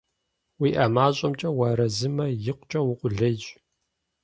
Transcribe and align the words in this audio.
УиӀэ 0.61 0.85
мащӀэмкӀэ 0.93 1.49
уарэзымэ, 1.57 2.25
икъукӀэ 2.49 2.79
укъулейщ. 2.91 3.43